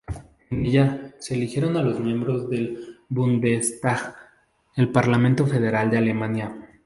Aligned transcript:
En 0.49 0.65
ellas, 0.65 1.13
se 1.19 1.35
eligieron 1.35 1.77
a 1.77 1.83
los 1.83 1.99
miembros 1.99 2.49
del 2.49 2.97
"Bundestag", 3.07 4.15
el 4.75 4.89
parlamento 4.91 5.45
federal 5.45 5.91
de 5.91 5.99
Alemania. 5.99 6.55